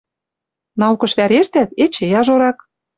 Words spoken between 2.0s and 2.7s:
яжорак: